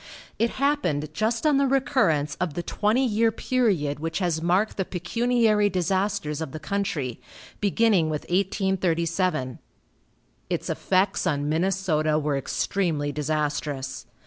It 0.39 0.49
happened 0.57 1.13
just 1.13 1.45
on 1.45 1.57
the 1.57 1.67
recurrence 1.67 2.33
of 2.41 2.55
the 2.55 2.63
twenty 2.63 3.05
year 3.05 3.31
period 3.31 3.99
which 3.99 4.17
has 4.17 4.41
marked 4.41 4.77
the 4.77 4.83
pecuniary 4.83 5.69
disasters 5.69 6.41
of 6.41 6.53
the 6.53 6.59
country, 6.59 7.21
beginning 7.59 8.09
with 8.09 8.21
1837. 8.23 9.59
Its 10.49 10.71
effects 10.71 11.27
on 11.27 11.47
Minnesota 11.47 12.17
were 12.17 12.35
extremely 12.35 13.11
disastrous. 13.11 14.07